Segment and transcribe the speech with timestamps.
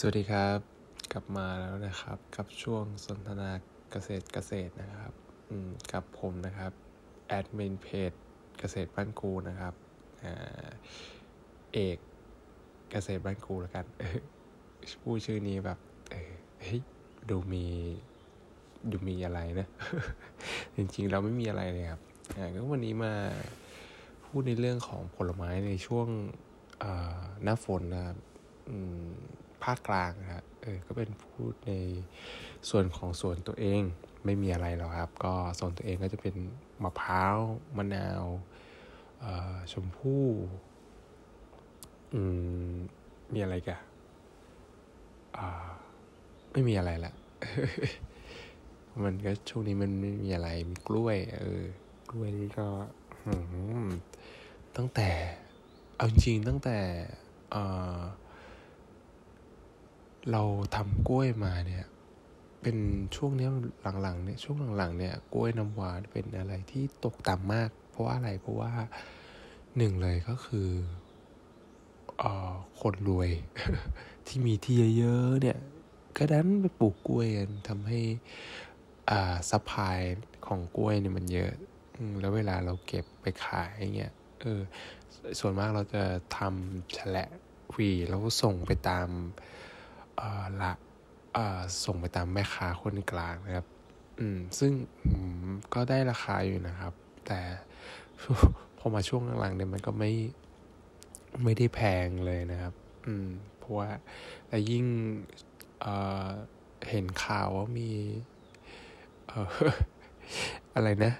[0.00, 0.58] สวัสดีครับ
[1.12, 3.50] กลับมาแล้วนะครับ กับช่วงสนทนา
[3.90, 5.12] เกษตรเกษตรนะครับ
[5.50, 6.72] อืมกับผมนะครับ
[7.28, 8.12] แอดมินเพจ
[8.58, 9.74] เกษตรบ้านกูนะครับ
[10.22, 10.68] อ่า
[11.72, 11.98] เอก
[12.90, 14.18] เกษตรบ้านกูแล้วกันเออ
[15.02, 15.78] พูดชื่อนี้แบบ
[16.62, 16.80] เฮ้ย
[17.30, 17.66] ดูมี
[18.90, 19.68] ดูมีอะไรนะ
[20.76, 22.02] จริงๆเราไม่มีอะไรเลยครับ
[22.36, 23.12] อ่าก็วันนี้มา
[24.24, 26.06] พูดในเรื่องของผลไม้ในช่วง
[27.42, 28.16] หน้าฝนนะครับ
[28.68, 28.78] อื
[29.08, 29.10] ม
[29.64, 31.72] ภาคกลางนะครับเออก็เป็นพูดใน
[32.70, 33.82] ส่วนของสวนตัวเอง
[34.24, 36.34] ไม่มีอะไรหรอกครับ ก็ส่วนตัวเองก็จะเป็น
[36.82, 37.36] มะพร้าว
[37.76, 38.24] มะนาว
[39.24, 40.26] ออชมพู่
[42.14, 42.22] อื
[42.70, 42.74] ม
[43.34, 43.80] มีอะไรกัน
[46.52, 47.12] ไม่มีอะไรละ
[49.04, 51.64] มันก็ช่วงนี้มันไม่มีอะไรมีกล้วย เออ
[52.10, 52.68] กล้วยนี่ก็
[54.76, 55.08] ตั้งแต่
[55.96, 56.78] เอาจริงตั้งแต่
[57.50, 57.62] เอ่
[57.96, 57.98] อ
[60.32, 60.42] เรา
[60.76, 61.84] ทำกล้วยมาเนี่ย
[62.62, 62.76] เป็น
[63.16, 63.48] ช่วงนี้
[64.02, 68.72] หลังๆเนี่ยช่วงหลังๆเนี่ยกล้วยน้ำว้าเป็นอะไรที่ตกต่ำมาก เพราะว่าอะไรเพราะว่า
[69.76, 70.68] หนึ่งเลยก็คือ
[72.18, 73.30] เออคนรวย
[74.26, 75.58] ที่มีที่เยอะๆเนี่ย
[76.16, 78.00] ก็ดันไปปลูกกล้วยกันทำให้
[79.10, 79.98] อ่าซัพพาย
[80.46, 81.52] ของกล้วยเนี่ยมันเยอะ
[82.20, 84.60] แล้วเวลาเราเก็บไปขายเงี้ยเออ
[85.40, 86.02] ส่วนมากเราจะ
[86.36, 87.24] ทำแฉละ
[87.72, 89.08] หวีแล้วก็ส่งไปตาม
[90.62, 90.72] ละ
[91.34, 93.66] เออส่งไปตามแม่ค้าคนกลางนะครับ
[94.18, 94.72] อืม ซึ่ง
[95.74, 96.92] ก็ได้ราคาอยู่นะครับ
[97.26, 97.40] แต่
[98.78, 100.12] พอมาช่วงหลังๆเนี่ยมันก็ไม่
[101.42, 102.74] ไม่ได้แพงเลยนะครับ
[103.06, 103.90] อืม เพราะว่า
[104.48, 104.84] และยิ่ง
[105.80, 105.86] เอ
[106.26, 106.28] อ
[106.88, 107.90] เห็นข่าวว่ามี
[109.26, 109.50] เออ
[110.74, 111.12] อะไรนะ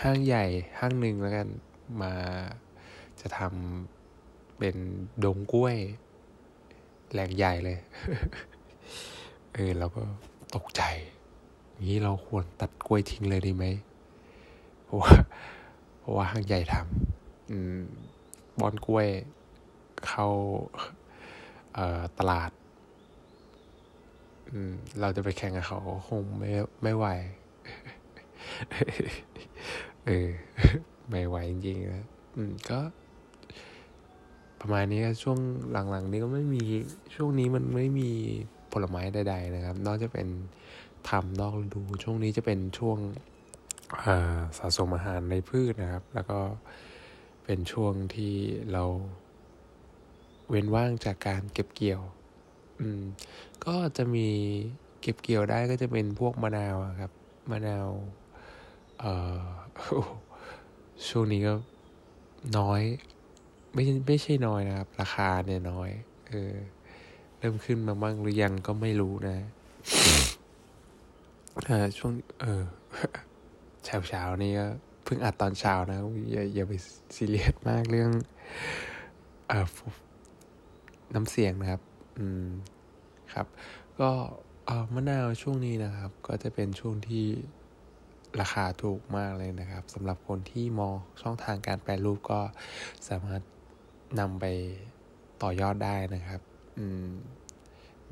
[0.00, 0.44] ห้างใหญ่
[0.78, 1.48] ห้างหนึ่งแล้วกัน
[2.02, 2.12] มา
[3.20, 4.76] จะทำเป็น
[5.24, 5.76] ดงกล้วย
[7.12, 7.78] แหล่งใหญ่เลย
[9.54, 10.02] เออเราก็
[10.56, 10.82] ตกใจ
[11.84, 13.64] งนี้เราควรตัดกล้วยทิ้งเลยดีไหม
[14.84, 15.12] เพราะว่า
[15.98, 17.52] เพราะว่าห้างใหญ่ทำอ
[18.58, 19.08] บอนกล้วย
[20.06, 20.26] เข้า
[21.74, 22.50] เออตลาด
[24.50, 24.58] อื
[25.00, 26.50] เราจะไปแข่งกับเขาคงไม่
[26.82, 27.06] ไม่ไหว
[30.06, 30.28] เออ
[31.10, 32.80] ไม่ไหวจริงๆนะอืมก็
[34.66, 35.38] ประมาณนี้ช่วง
[35.72, 36.62] หลังๆ นี้ก็ไม่มี
[37.14, 38.10] ช่วงนี้มันไม่มี
[38.72, 40.28] ผลไม้ใด ๆ นะครับ นอกจะเป็น
[41.08, 42.98] ทำนอกฤดูช่วงนี้จะเป็นช่วง
[44.58, 46.40] สะสมอาหารในพืชนะครับ แล้วก็
[47.44, 48.34] เป็นช่วงที่
[48.72, 48.84] เรา
[50.48, 52.00] เว้นว่างจากการเก็บเกี่ยว
[52.80, 53.02] อืม
[53.66, 54.28] ก็จะมี
[55.00, 57.12] เก็บเกี่ยวได้ก็จะเป็นพวกมะนาวครับ
[57.50, 57.88] มะนาว
[59.00, 59.40] เอ่อ
[61.08, 61.54] ช่วงนี้ก็
[62.58, 62.82] น้อย
[63.76, 65.90] ไม่ใช่ไม่ใช่น้อยนะครับ ราคาเนี่ยน้อย
[66.28, 66.54] เออ
[67.38, 69.38] เริ่มขึ้นมาบ้างหรือยังก็ไม่รู้นะ
[71.66, 72.62] เออช่วง เออ
[73.84, 74.66] เช้าเช้านี่ก็
[75.04, 75.98] เพิ่งอัดตอนเช้านะ
[76.32, 76.72] อย่าอย่าไป
[77.16, 78.10] ซีเรียสมากเรื่อง
[79.48, 79.66] เออ
[81.14, 81.82] น้ำเสียงนะครับ
[82.18, 82.46] อืม
[83.34, 83.46] ครับ
[84.00, 84.10] ก็
[84.66, 87.26] เออมะนาวช่วงนี้นะครับ ก็จะเป็นช่วงที่
[88.40, 92.40] ราคาถูกมากเลยนะครับสำหรับคนที่มองช่องทางการแปลรูปก็
[93.08, 93.42] สามารถ
[94.18, 94.44] นำไป
[95.42, 96.40] ต่อยอดได้นะครับ
[96.78, 97.08] อืม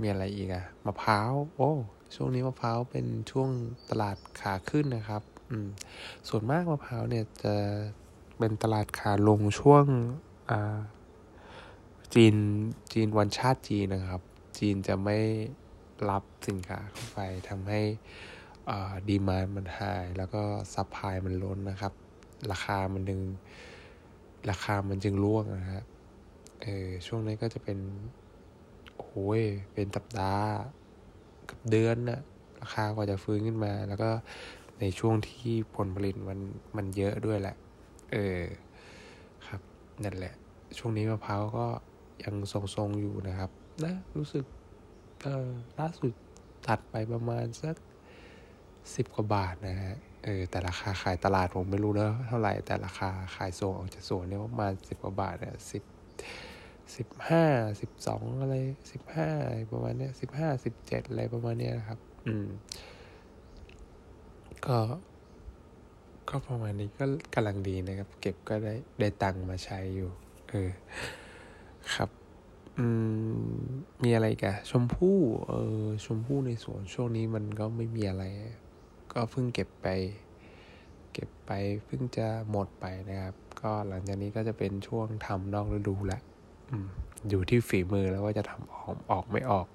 [0.00, 1.70] มีอะไรอีกอะมะพร้าว โอ้
[2.14, 3.50] ช่วงนี้มะพร้าวเป็นช่วง
[3.90, 5.68] ตลาดขาขึ้นนะครับ อืม
[6.28, 7.54] ส่วนมากมะพร้าวเนี่ยจะ
[8.38, 9.84] เป็นตลาดขาลงช่วง
[10.50, 10.76] อ่า
[12.14, 12.36] จีน
[12.92, 14.22] จีนวันชาติจีนนะครับ
[14.58, 15.18] จีนจะไม่
[16.10, 17.18] รับสินค้าเข้าไป
[17.48, 17.80] ทำให้
[19.08, 20.42] demand มันหาย แล้วก็
[20.74, 21.92] supply มันล้นนะครับ
[22.50, 23.22] ราคามันดิ่ง
[24.50, 25.84] ราคามันจึงร่วงนะฮะ
[26.62, 27.78] เออช่วงนี้ก็จะเป็น
[28.98, 30.48] โอ้ยเป็นสัปดาห์
[31.50, 32.20] กับเดือนนะ
[32.60, 34.10] ราคากว่าจะฟื้นขึ้นมา แล้วก็
[34.80, 36.38] ในช่วงที่ผลผลิตมัน
[36.76, 37.56] มันเยอะด้วยแหละ
[38.12, 38.40] เออ
[39.46, 39.60] ครับ
[40.04, 40.34] นั่นแหละ
[40.78, 41.66] ช่วงนี้มะพร้าวก็
[42.24, 43.50] ยังทรงๆอยู่นะครับ
[43.84, 44.44] นะ รู้สึก
[45.22, 45.48] เออ
[45.78, 46.12] ล่าสุด
[46.66, 47.76] ตัดไปประมาณสัก
[48.94, 55.82] สิบกว่าบาทนะฮะ เออแต่ราคาขายตลาดผมไม่รู้แล้วเท่าไหร่แต่ราคาขายส่งออกจากสวนเนี่ยประมาณสิบกว่าบาทเนี่ยสิบ
[56.96, 57.44] สิบห้า
[57.80, 58.54] สิบสองอะไร
[58.92, 59.28] สิบห้า
[59.72, 62.46] ประมาณเนี้ยสิบห้าสิบเจ็ดอะไรประมาณเนี้ยนะครับ อืม
[64.66, 64.78] ก็
[66.28, 67.04] ก็ประมาณนี้ก็
[67.34, 70.10] กำลังดีนะครับ เก็บก็ได้ได้ตังค์มาใช้อยู่
[70.50, 70.70] เออ
[71.94, 72.10] ครับ
[72.78, 72.86] อื
[73.56, 73.64] ม
[74.02, 75.18] มีอะไรกันชมพู่
[75.48, 78.24] เออ ชมพู่ในสวนช่วงนี้มันก็ไม่มีอะไร
[79.14, 79.86] ก็เพิ่งเก็บไป
[81.12, 81.50] เก็บไป
[81.84, 86.20] เพิ่งจะหมดไปนะครับ ก็หลังจากนี้ก็จะเป็นช่วงทำนอกฤดูละ
[86.70, 86.86] อืม
[87.28, 89.66] อยู่ที่ฝีมือแล้วว่าจะทำออกออกไม่ออก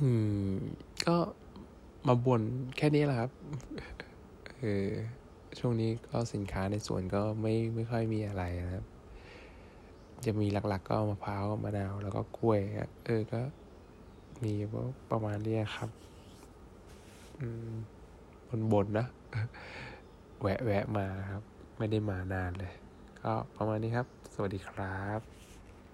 [0.00, 0.10] อื
[0.48, 0.52] ม
[1.06, 1.16] ก็
[2.06, 2.42] มาบ่น
[2.76, 3.30] แค่นี้แหละครับ
[4.58, 4.88] เออ
[5.58, 8.84] ช่วงนี้ก็สินค้าในสวนก็ไม่ไม่ค่อยมีอะไรนะครับ
[10.26, 12.60] จะมีหลักๆก็มะพร้าวมะนาวแล้วก็กล้วย
[13.04, 13.40] เออก็
[14.42, 14.52] มี
[15.10, 15.90] ประมาณนี้ครับ
[18.48, 19.06] บนบนนะ
[20.40, 21.42] แวะแวะมาครับ
[21.78, 22.72] ไม่ได้มานานเลย
[23.22, 24.86] ก็ประมาณนี้ครับ สวัสดีครั
[25.18, 25.43] บ